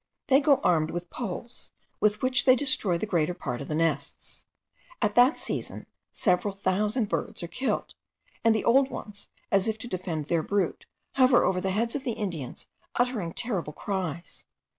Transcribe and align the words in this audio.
They 0.29 0.41
go 0.41 0.59
armed 0.63 0.89
with 0.89 1.11
poles, 1.11 1.69
with 1.99 2.23
which 2.23 2.45
they 2.45 2.55
destroy 2.55 2.97
the 2.97 3.05
greater 3.05 3.35
part 3.35 3.61
of 3.61 3.67
the 3.67 3.75
nests. 3.75 4.47
At 4.99 5.13
that 5.13 5.37
season 5.37 5.85
several 6.11 6.55
thousand 6.55 7.07
birds 7.07 7.43
are 7.43 7.47
killed; 7.47 7.93
and 8.43 8.55
the 8.55 8.65
old 8.65 8.89
ones, 8.89 9.27
as 9.51 9.67
if 9.67 9.77
to 9.77 9.87
defend 9.87 10.25
their 10.25 10.41
brood, 10.41 10.87
hover 11.17 11.43
over 11.43 11.61
the 11.61 11.69
heads 11.69 11.93
of 11.93 12.03
the 12.03 12.13
Indians, 12.13 12.65
uttering 12.95 13.31
terrible 13.31 13.73
cries. 13.73 14.43